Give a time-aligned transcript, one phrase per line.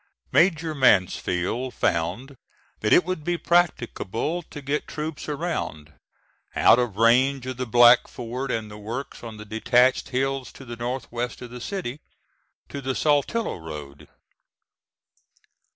[0.31, 2.35] Major Mansfield found
[2.79, 5.93] that it would be practicable to get troops around,
[6.55, 10.65] out of range of the Black Fort and the works on the detached hills to
[10.65, 11.99] the north west of the city,
[12.67, 14.07] to the Saltillo road.